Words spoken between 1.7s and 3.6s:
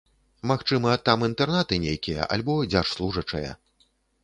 нейкія, альбо дзяржслужачыя.